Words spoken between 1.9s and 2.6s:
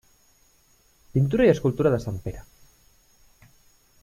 de Sant Pere.